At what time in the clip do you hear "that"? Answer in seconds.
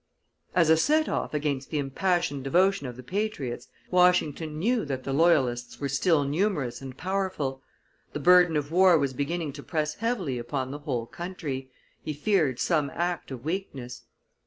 4.83-5.03